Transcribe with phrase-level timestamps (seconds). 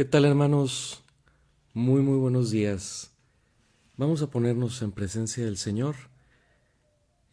[0.00, 1.02] ¿Qué tal hermanos?
[1.74, 3.10] Muy, muy buenos días.
[3.98, 5.94] Vamos a ponernos en presencia del Señor,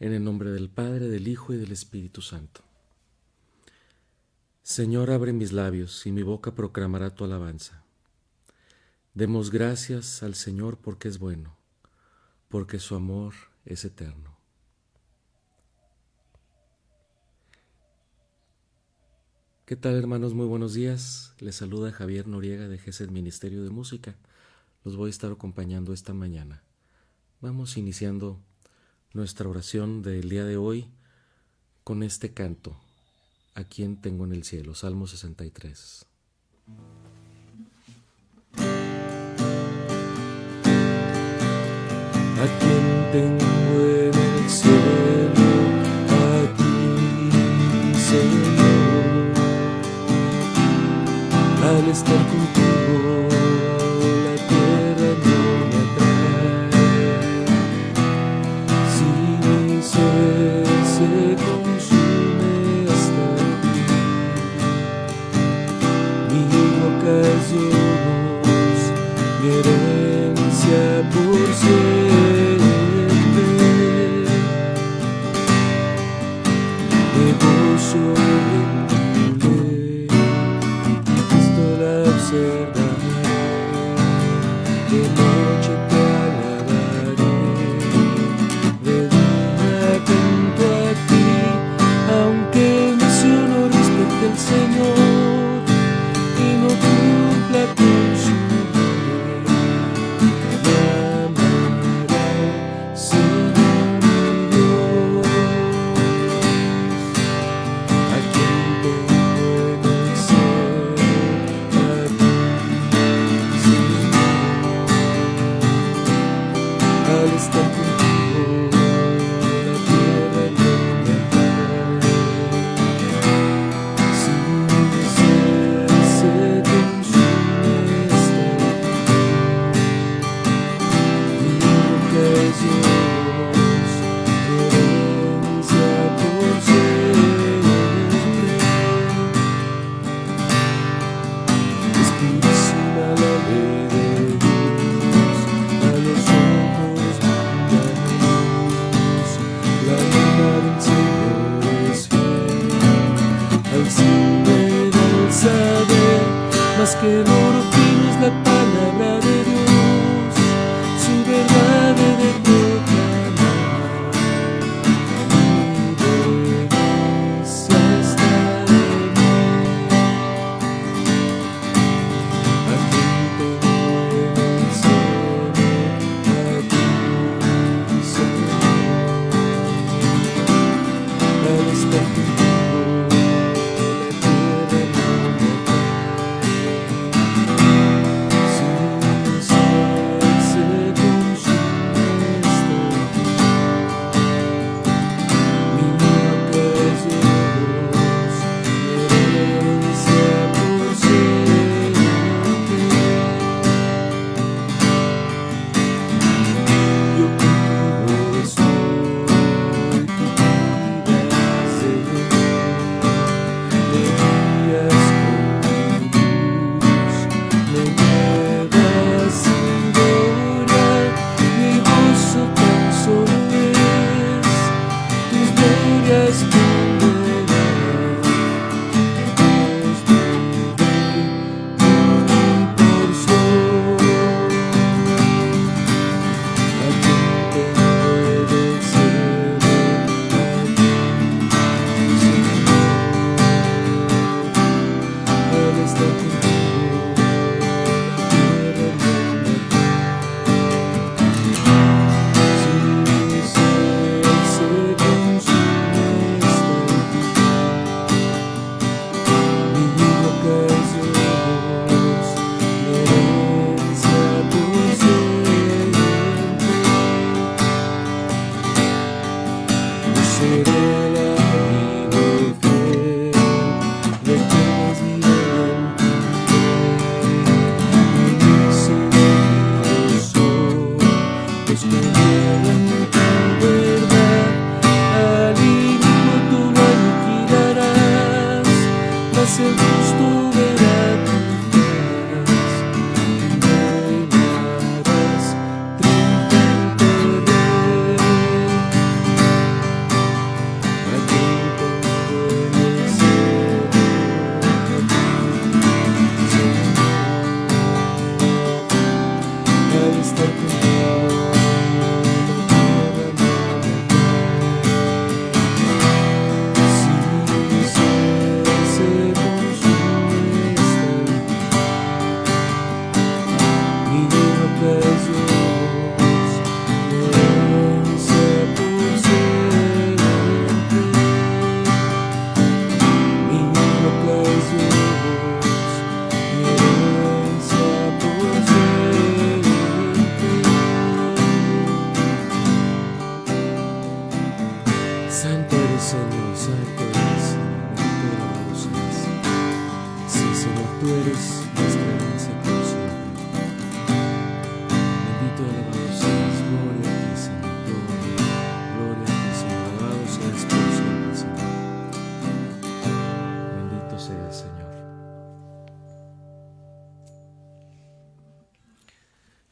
[0.00, 2.60] en el nombre del Padre, del Hijo y del Espíritu Santo.
[4.62, 7.86] Señor, abre mis labios y mi boca proclamará tu alabanza.
[9.14, 11.56] Demos gracias al Señor porque es bueno,
[12.48, 13.32] porque su amor
[13.64, 14.27] es eterno.
[19.68, 20.32] ¿Qué tal hermanos?
[20.32, 21.34] Muy buenos días.
[21.40, 24.16] Les saluda Javier Noriega de GESED Ministerio de Música.
[24.82, 26.62] Los voy a estar acompañando esta mañana.
[27.42, 28.40] Vamos iniciando
[29.12, 30.88] nuestra oración del día de hoy
[31.84, 32.80] con este canto.
[33.54, 34.74] ¿A quién tengo en el cielo?
[34.74, 36.06] Salmo 63.
[42.38, 43.47] ¿A quién tengo
[52.08, 52.57] estar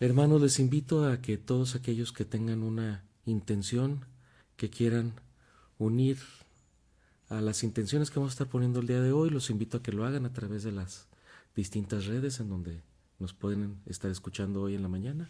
[0.07, 4.05] Hermanos, les invito a que todos aquellos que tengan una intención,
[4.57, 5.15] que quieran
[5.79, 6.19] unir
[7.29, 9.83] a las intenciones que vamos a estar poniendo el día de hoy, los invito a
[9.83, 11.09] que lo hagan a través de las
[11.57, 12.83] distintas redes en donde
[13.19, 15.29] nos pueden estar escuchando hoy en la mañana.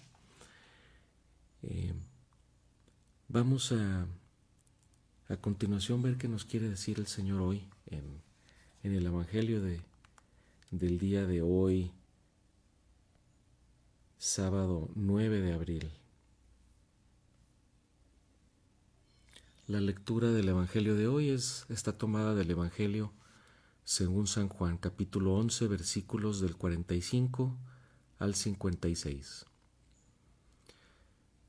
[1.63, 1.95] Eh,
[3.29, 4.07] vamos a
[5.31, 8.05] a continuación ver qué nos quiere decir el Señor hoy en,
[8.83, 9.81] en el Evangelio de,
[10.71, 11.93] del día de hoy,
[14.19, 15.91] sábado 9 de abril.
[19.67, 23.13] La lectura del Evangelio de hoy es, está tomada del Evangelio
[23.85, 27.59] según San Juan, capítulo 11, versículos del 45
[28.19, 29.45] al 56.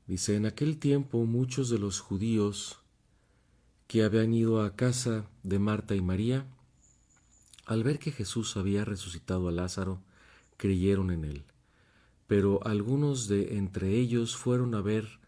[0.06, 2.80] Dice, en aquel tiempo muchos de los judíos
[3.86, 6.46] que habían ido a casa de Marta y María,
[7.64, 10.02] al ver que Jesús había resucitado a Lázaro,
[10.58, 11.44] creyeron en él
[12.28, 15.18] pero algunos de entre ellos fueron a ver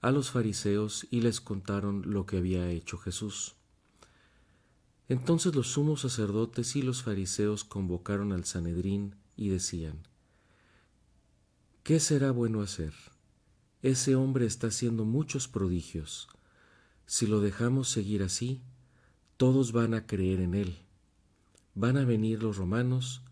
[0.00, 3.56] a los fariseos y les contaron lo que había hecho Jesús.
[5.08, 10.08] Entonces los sumos sacerdotes y los fariseos convocaron al Sanedrín y decían,
[11.82, 12.94] ¿Qué será bueno hacer?
[13.82, 16.26] Ese hombre está haciendo muchos prodigios.
[17.04, 18.62] Si lo dejamos seguir así,
[19.36, 20.78] todos van a creer en él.
[21.74, 23.22] Van a venir los romanos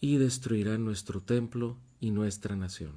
[0.00, 2.92] y destruirán nuestro templo y nuestra nación.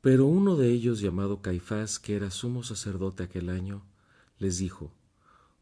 [0.00, 3.82] Pero uno de ellos, llamado Caifás, que era sumo sacerdote aquel año,
[4.38, 4.92] les dijo,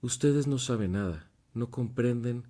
[0.03, 2.45] Ustedes no saben nada, no comprenden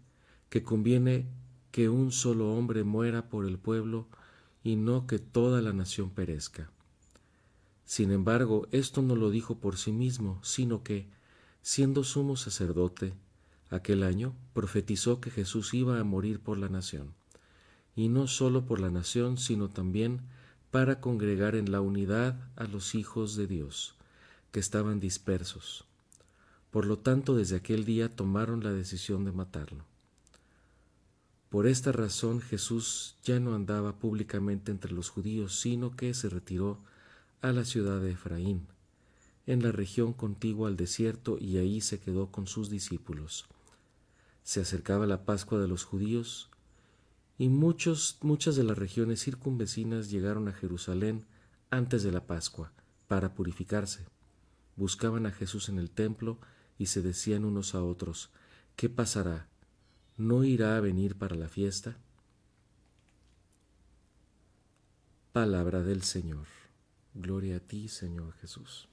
[0.49, 1.27] que conviene
[1.71, 4.09] que un solo hombre muera por el pueblo
[4.65, 6.71] y no que toda la nación perezca.
[7.85, 11.09] Sin embargo, esto no lo dijo por sí mismo, sino que,
[11.63, 13.15] siendo sumo sacerdote,
[13.71, 17.15] aquel año profetizó que Jesús iba a morir por la nación
[17.97, 20.21] y no sólo por la nación, sino también
[20.71, 23.97] para congregar en la unidad a los hijos de Dios,
[24.53, 25.87] que estaban dispersos.
[26.71, 29.87] Por lo tanto, desde aquel día tomaron la decisión de matarlo.
[31.49, 36.79] Por esta razón Jesús ya no andaba públicamente entre los judíos, sino que se retiró
[37.41, 38.67] a la ciudad de Efraín,
[39.47, 43.47] en la región contigua al desierto, y ahí se quedó con sus discípulos.
[44.43, 46.51] Se acercaba la Pascua de los judíos,
[47.39, 51.27] y muchos, muchas de las regiones circunvecinas llegaron a Jerusalén
[51.71, 52.73] antes de la Pascua
[53.09, 54.07] para purificarse.
[54.77, 56.39] Buscaban a Jesús en el templo
[56.79, 58.31] y se decían unos a otros,
[58.75, 59.49] ¿qué pasará?
[60.17, 61.99] ¿No irá a venir para la fiesta?
[65.33, 66.47] Palabra del Señor.
[67.15, 68.89] Gloria a ti, Señor Jesús.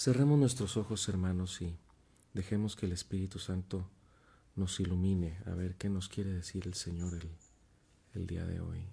[0.00, 1.76] Cerremos nuestros ojos, hermanos, y
[2.32, 3.90] dejemos que el Espíritu Santo
[4.54, 7.28] nos ilumine a ver qué nos quiere decir el Señor el,
[8.14, 8.86] el día de hoy.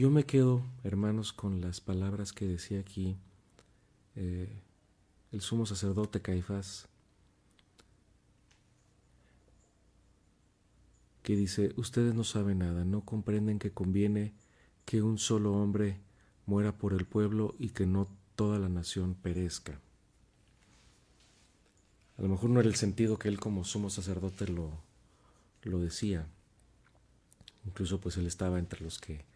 [0.00, 3.18] Yo me quedo, hermanos, con las palabras que decía aquí
[4.16, 4.48] eh,
[5.30, 6.88] el sumo sacerdote Caifás,
[11.22, 14.32] que dice, ustedes no saben nada, no comprenden que conviene
[14.86, 16.00] que un solo hombre
[16.46, 19.82] muera por el pueblo y que no toda la nación perezca.
[22.16, 24.80] A lo mejor no era el sentido que él como sumo sacerdote lo,
[25.62, 26.26] lo decía.
[27.66, 29.28] Incluso pues él estaba entre los que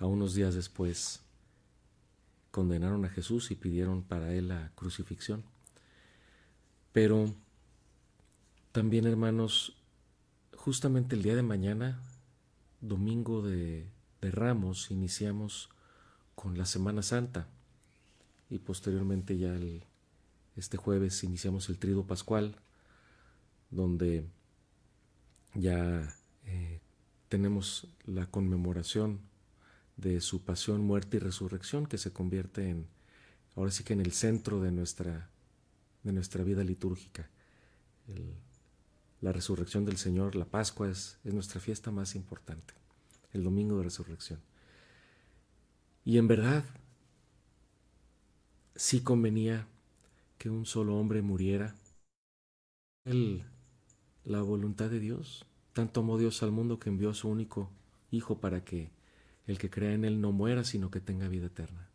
[0.00, 1.20] a unos días después
[2.50, 5.44] condenaron a Jesús y pidieron para él la crucifixión.
[6.92, 7.32] Pero
[8.72, 9.76] también, hermanos,
[10.56, 12.00] justamente el día de mañana,
[12.80, 13.88] domingo de,
[14.22, 15.70] Ramos, iniciamos
[16.34, 17.48] con la Semana Santa
[18.50, 19.84] y posteriormente ya el,
[20.56, 22.56] este jueves iniciamos el trido pascual,
[23.70, 24.26] donde
[25.54, 26.14] ya
[26.44, 26.80] eh,
[27.30, 29.29] tenemos la conmemoración
[30.00, 32.86] de su pasión, muerte y resurrección que se convierte en,
[33.56, 35.28] ahora sí que en el centro de nuestra,
[36.02, 37.28] de nuestra vida litúrgica.
[39.20, 42.74] la resurrección del Señor, la Pascua es, es nuestra fiesta más importante,
[43.32, 44.40] el domingo de resurrección.
[46.04, 46.64] Y en verdad,
[48.74, 49.66] sí convenía
[50.38, 51.74] que un solo hombre muriera.
[53.04, 53.44] El,
[54.24, 55.44] la voluntad de Dios.
[55.74, 57.70] Tanto amó Dios al mundo que envió a su único
[58.10, 58.90] Hijo para que
[59.50, 61.88] el que crea en Él no muera, sino que tenga vida eterna.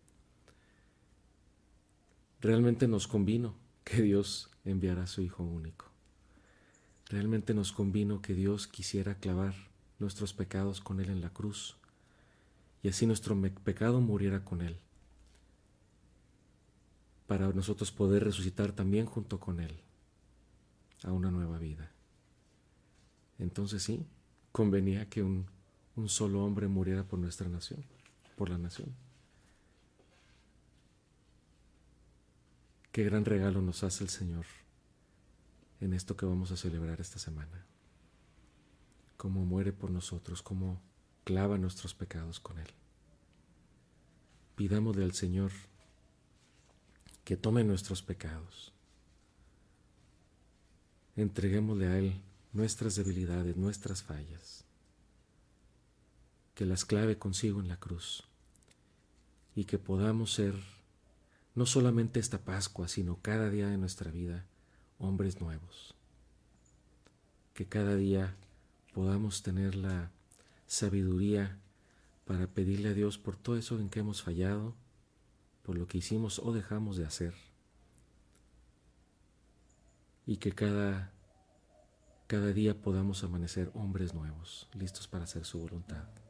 [2.42, 5.86] Realmente nos convino que Dios enviara a su Hijo único.
[7.10, 9.56] Realmente nos convino que Dios quisiera clavar
[10.00, 11.78] nuestros pecados con Él en la cruz
[12.84, 14.78] y así nuestro pecado muriera con Él,
[17.26, 19.80] para nosotros poder resucitar también junto con Él
[21.04, 21.92] a una nueva vida.
[23.40, 24.06] Entonces sí,
[24.52, 25.48] convenía que un,
[25.96, 27.84] un solo hombre muriera por nuestra nación,
[28.36, 28.94] por la nación.
[32.92, 34.46] Qué gran regalo nos hace el Señor
[35.82, 37.66] en esto que vamos a celebrar esta semana.
[39.18, 40.82] Cómo muere por nosotros, cómo
[41.24, 42.68] clava nuestros pecados con Él.
[44.56, 45.52] Pidámosle al Señor
[47.24, 48.74] que tome nuestros pecados.
[51.16, 52.22] Entreguémosle a Él
[52.54, 54.65] nuestras debilidades, nuestras fallas.
[56.56, 58.24] Que las clave consigo en la cruz.
[59.56, 60.56] Y que podamos ser,
[61.54, 64.46] no solamente esta Pascua, sino cada día de nuestra vida,
[64.98, 65.94] hombres nuevos.
[67.54, 68.36] Que cada día
[68.94, 70.12] podamos tener la
[70.68, 71.60] sabiduría
[72.26, 74.76] para pedirle a Dios por todo eso en que hemos fallado,
[75.64, 77.34] por lo que hicimos o dejamos de hacer.
[80.26, 81.12] Y que cada,
[82.28, 86.25] cada día podamos amanecer hombres nuevos, listos para hacer su voluntad.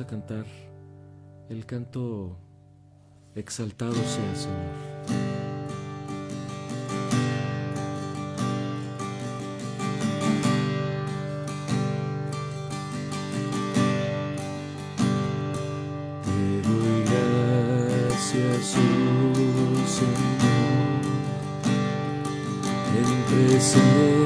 [0.00, 0.44] A cantar
[1.48, 2.36] el canto
[3.34, 4.98] Exaltado sea Señor.
[19.50, 20.28] Oh Señor,
[22.98, 24.17] en presencia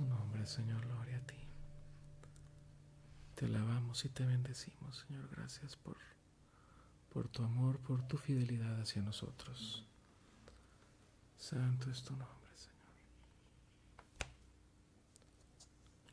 [0.00, 1.34] tu nombre, Señor, gloria a ti.
[3.34, 5.28] Te alabamos y te bendecimos, Señor.
[5.36, 5.98] Gracias por,
[7.12, 9.84] por tu amor, por tu fidelidad hacia nosotros.
[11.36, 12.94] Santo es tu nombre, Señor.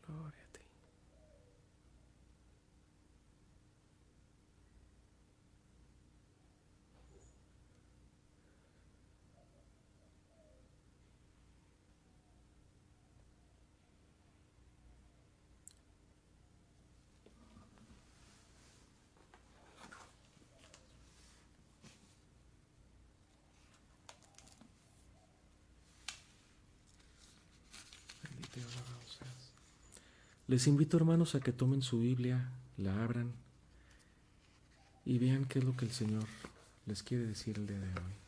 [0.06, 0.62] Gloria a ti.
[28.24, 29.54] Bendito y alabado seas.
[30.48, 33.34] Les invito, hermanos, a que tomen su Biblia, la abran
[35.04, 36.26] y vean qué es lo que el Señor
[36.86, 38.27] les quiere decir el día de hoy.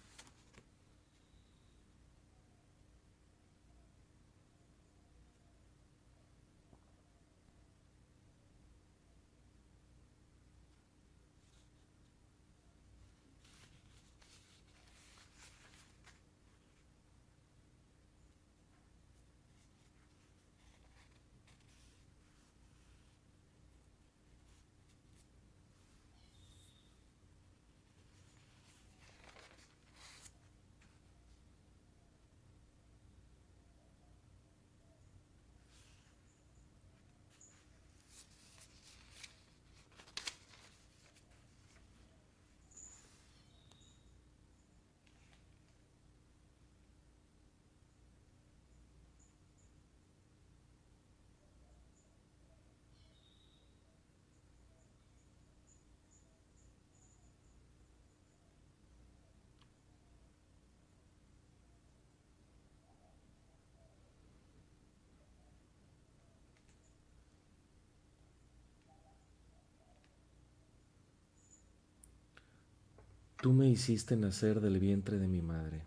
[73.41, 75.86] Tú me hiciste nacer del vientre de mi madre,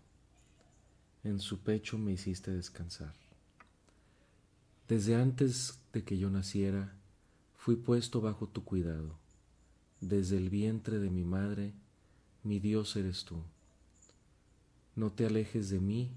[1.23, 3.13] en su pecho me hiciste descansar.
[4.87, 6.95] Desde antes de que yo naciera,
[7.55, 9.19] fui puesto bajo tu cuidado.
[10.01, 11.75] Desde el vientre de mi madre,
[12.41, 13.43] mi Dios eres tú.
[14.95, 16.09] No te alejes de mí,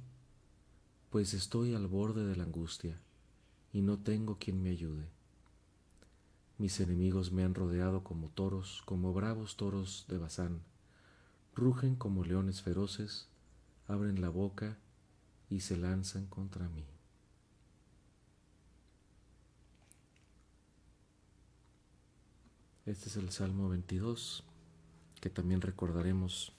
[1.11, 2.99] pues estoy al borde de la angustia
[3.75, 5.07] y no tengo quien me ayude.
[6.57, 10.63] Mis enemigos me han rodeado como toros, como bravos toros de Bazán.
[11.57, 13.29] Rugen como leones feroces,
[13.89, 14.77] abren la boca
[15.49, 16.85] y se lanzan contra mí.
[22.85, 24.45] Este es el Salmo 22,
[25.23, 26.53] que también recordaremos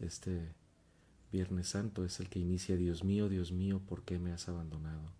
[0.00, 0.52] este
[1.30, 2.04] Viernes Santo.
[2.04, 5.12] Es el que inicia, Dios mío, Dios mío, ¿por qué me has abandonado?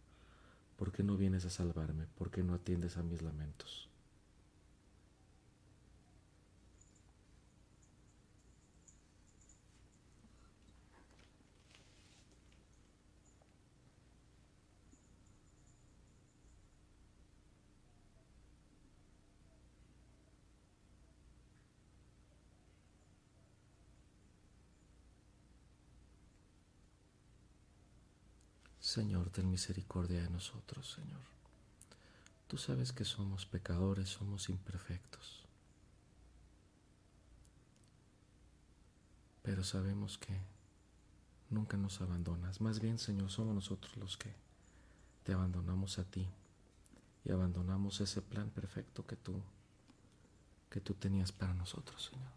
[0.76, 2.08] ¿Por qué no vienes a salvarme?
[2.16, 3.93] ¿Por qué no atiendes a mis lamentos?
[28.94, 31.18] Señor, ten misericordia de nosotros, Señor.
[32.46, 35.42] Tú sabes que somos pecadores, somos imperfectos.
[39.42, 40.38] Pero sabemos que
[41.50, 42.60] nunca nos abandonas.
[42.60, 44.32] Más bien, Señor, somos nosotros los que
[45.24, 46.28] te abandonamos a ti
[47.24, 49.42] y abandonamos ese plan perfecto que tú
[50.70, 52.30] que tú tenías para nosotros, Señor.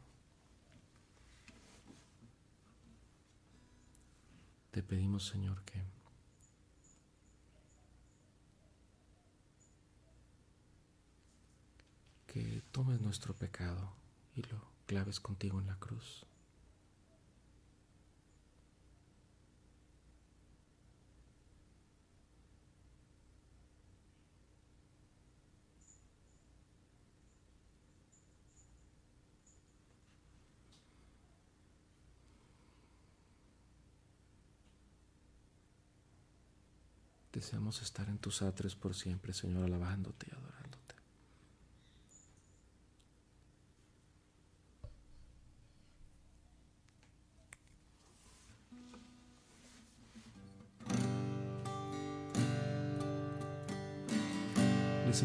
[4.71, 5.97] Te pedimos, Señor, que
[12.37, 13.93] que tomes nuestro pecado
[14.35, 16.23] y lo claves contigo en la cruz.
[37.33, 40.56] Deseamos estar en tus atres por siempre, Señor, alabándote y adorándote.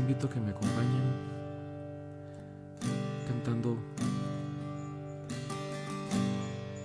[0.02, 1.00] Invito a que me acompañen
[3.28, 3.78] cantando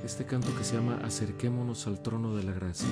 [0.06, 2.88] este canto que se llama Acerquémonos al trono de la gracia.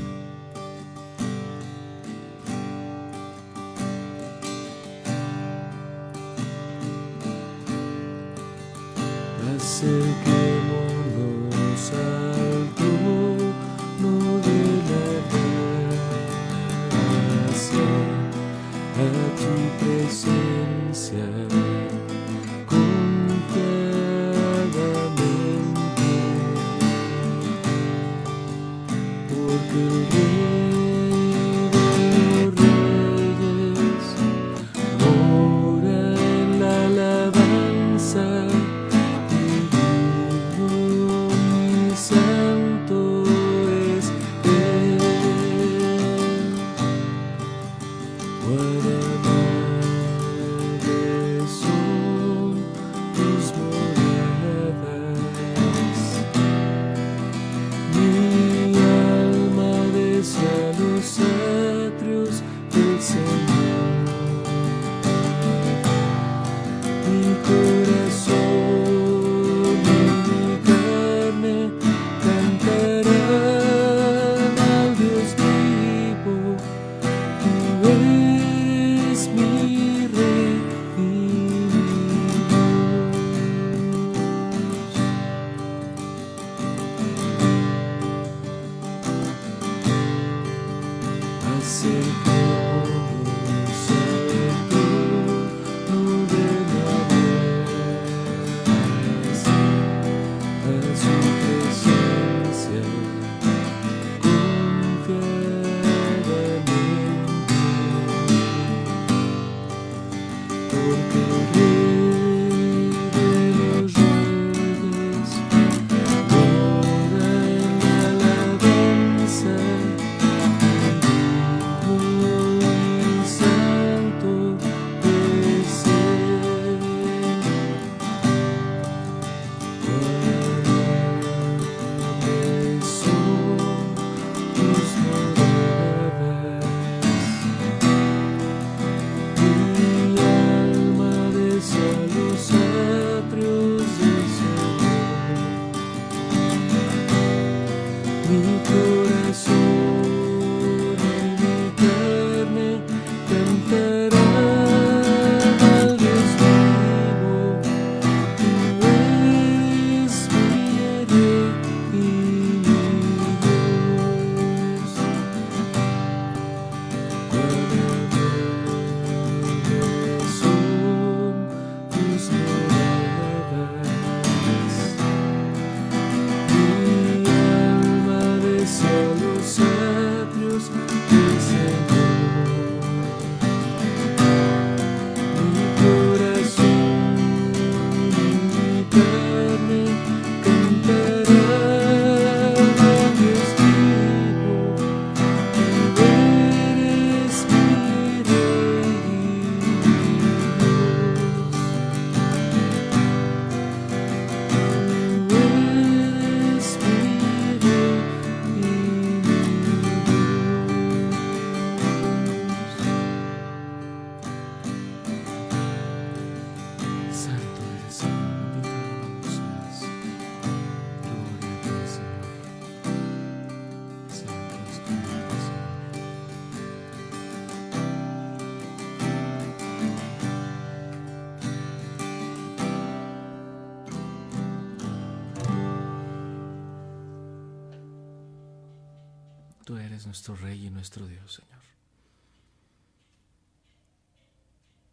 [241.03, 241.61] Dios, Señor.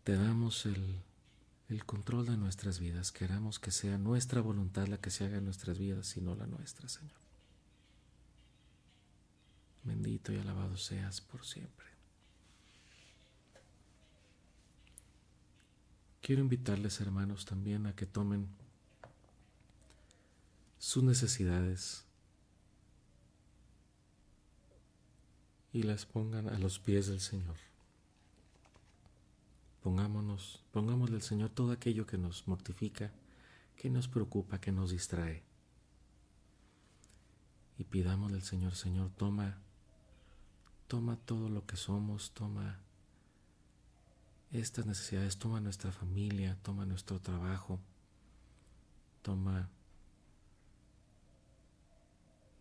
[0.04, 1.00] Te damos el,
[1.68, 3.12] el control de nuestras vidas.
[3.12, 6.46] Queramos que sea nuestra voluntad la que se haga en nuestras vidas y no la
[6.46, 7.22] nuestra, Señor.
[9.84, 11.86] Bendito y alabado seas por siempre.
[16.20, 18.48] Quiero invitarles, hermanos, también a que tomen
[20.78, 22.04] sus necesidades
[25.72, 27.56] y las pongan a los pies del Señor.
[29.82, 33.10] Pongámonos, pongámosle al Señor todo aquello que nos mortifica,
[33.76, 35.42] que nos preocupa, que nos distrae.
[37.78, 39.58] Y pidámosle al Señor, Señor, toma,
[40.86, 42.78] toma todo lo que somos, toma
[44.52, 47.80] estas necesidades, toma nuestra familia, toma nuestro trabajo,
[49.22, 49.70] toma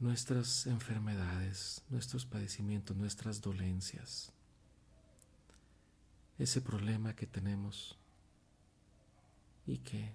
[0.01, 4.31] nuestras enfermedades, nuestros padecimientos, nuestras dolencias,
[6.39, 7.95] ese problema que tenemos
[9.67, 10.11] y que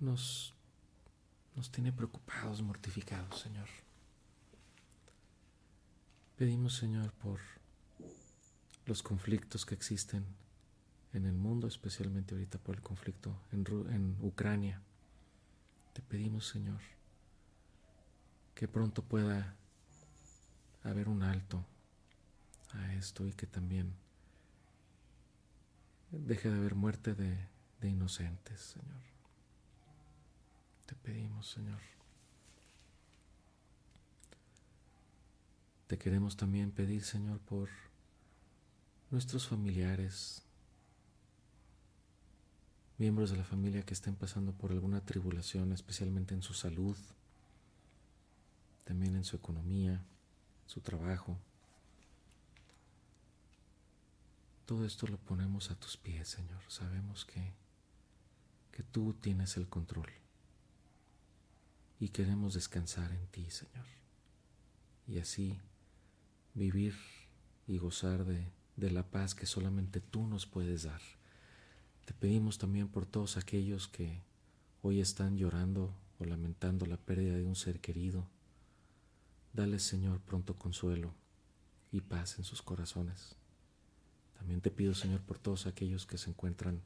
[0.00, 0.52] nos,
[1.54, 3.68] nos tiene preocupados, mortificados, Señor.
[6.36, 7.38] Pedimos, Señor, por
[8.86, 10.26] los conflictos que existen
[11.12, 14.82] en el mundo, especialmente ahorita por el conflicto en, en Ucrania.
[15.92, 16.80] Te pedimos, Señor,
[18.54, 19.56] que pronto pueda
[20.82, 21.64] haber un alto
[22.72, 23.94] a esto y que también
[26.10, 27.48] deje de haber muerte de,
[27.82, 29.02] inocentes, Señor.
[30.86, 31.80] Te pedimos, Señor.
[35.86, 37.68] Te queremos también pedir, Señor, por
[39.10, 40.42] nuestros familiares,
[42.96, 46.96] miembros de la familia que estén pasando por alguna tribulación, especialmente en su salud,
[48.84, 50.04] también en su economía,
[50.66, 51.38] su trabajo.
[54.66, 56.62] Todo esto lo ponemos a tus pies, Señor.
[56.68, 57.52] Sabemos que,
[58.72, 60.08] que tú tienes el control
[62.00, 63.86] y queremos descansar en ti, Señor.
[65.06, 65.58] Y así
[66.54, 66.94] vivir
[67.66, 71.00] y gozar de, de la paz que solamente tú nos puedes dar.
[72.04, 74.22] Te pedimos también por todos aquellos que
[74.82, 78.26] hoy están llorando o lamentando la pérdida de un ser querido.
[79.54, 81.14] Dale, Señor, pronto consuelo
[81.92, 83.36] y paz en sus corazones.
[84.36, 86.82] También te pido, Señor, por todos aquellos que se encuentran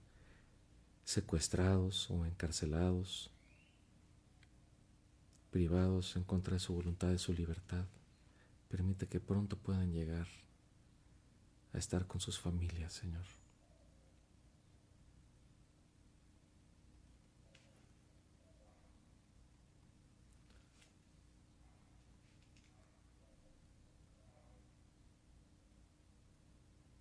[1.02, 3.30] secuestrados o encarcelados,
[5.50, 7.86] privados en contra de su voluntad, de su libertad.
[8.68, 10.28] Permite que pronto puedan llegar
[11.72, 13.24] a estar con sus familias, Señor.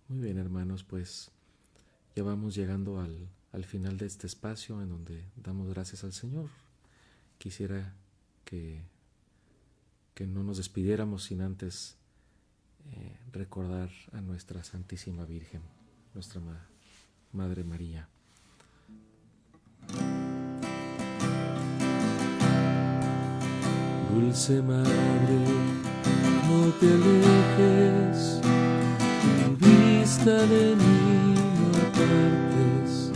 [0.08, 1.30] Muy bien, hermanos, pues
[2.16, 6.48] ya vamos llegando al, al, final de este espacio en donde damos gracias al Señor.
[7.36, 7.94] Quisiera
[8.46, 8.80] que,
[10.14, 11.96] que no nos despidiéramos sin antes
[12.92, 15.60] eh, recordar a nuestra Santísima Virgen,
[16.14, 16.66] nuestra ma
[17.34, 18.08] Madre María.
[24.10, 25.44] Dulce Madre,
[26.48, 26.96] no te
[30.28, 33.10] de mí no apartes,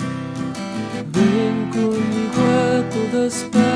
[1.13, 3.72] ven conmigo a todas partes,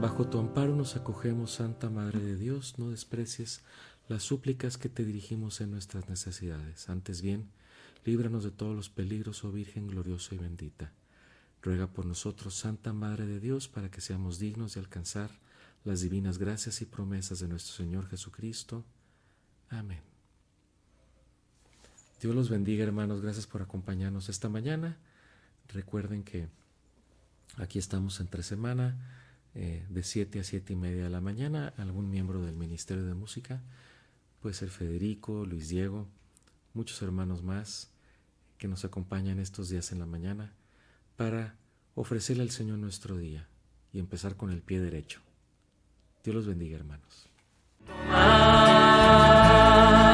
[0.00, 3.62] Bajo tu amparo nos acogemos, Santa Madre de Dios, no desprecies
[4.08, 6.90] las súplicas que te dirigimos en nuestras necesidades.
[6.90, 7.48] Antes bien,
[8.04, 10.92] líbranos de todos los peligros, oh Virgen gloriosa y bendita.
[11.62, 15.30] Ruega por nosotros, Santa Madre de Dios, para que seamos dignos de alcanzar
[15.82, 18.84] las divinas gracias y promesas de nuestro Señor Jesucristo.
[19.70, 20.00] Amén.
[22.20, 23.22] Dios los bendiga, hermanos.
[23.22, 24.98] Gracias por acompañarnos esta mañana.
[25.68, 26.48] Recuerden que
[27.56, 29.25] aquí estamos entre semana,
[29.58, 33.14] eh, de 7 a 7 y media de la mañana, algún miembro del Ministerio de
[33.14, 33.62] Música,
[34.42, 36.06] puede ser Federico, Luis Diego,
[36.74, 37.90] muchos hermanos más
[38.58, 40.52] que nos acompañan estos días en la mañana
[41.16, 41.56] para
[41.94, 43.48] ofrecerle al Señor nuestro día
[43.94, 45.22] y empezar con el pie derecho.
[46.22, 47.26] Dios los bendiga, hermanos.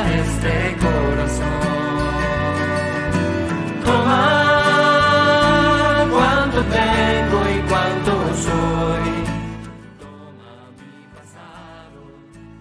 [0.07, 1.72] Este corazón.